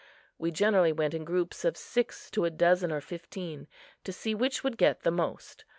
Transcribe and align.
We 0.39 0.49
generally 0.49 0.91
went 0.91 1.13
in 1.13 1.23
groups 1.25 1.63
of 1.63 1.77
six 1.77 2.31
to 2.31 2.43
a 2.43 2.49
dozen 2.49 2.91
or 2.91 3.01
fifteen, 3.01 3.67
to 4.03 4.11
see 4.11 4.33
which 4.33 4.63
would 4.63 4.77
get 4.77 5.01
the 5.03 5.11
most. 5.11 5.63